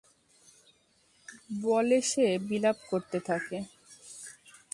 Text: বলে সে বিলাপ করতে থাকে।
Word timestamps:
বলে 1.61 1.97
সে 2.01 2.25
বিলাপ 2.47 2.77
করতে 2.89 3.17
থাকে। 3.19 3.57